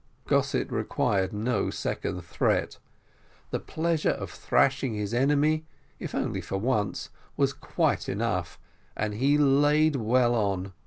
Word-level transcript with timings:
Gossett 0.25 0.71
required 0.71 1.31
no 1.31 1.69
second 1.69 2.23
threat 2.25 2.79
the 3.51 3.59
pleasure 3.59 4.09
of 4.09 4.31
thrashing 4.31 4.95
his 4.95 5.13
enemy, 5.13 5.67
if 5.99 6.15
only 6.15 6.41
for 6.41 6.57
once, 6.57 7.11
was 7.37 7.53
quite 7.53 8.09
enough 8.09 8.57
and 8.97 9.13
he 9.13 9.37
laid 9.37 9.95
well 9.97 10.33
on. 10.33 10.73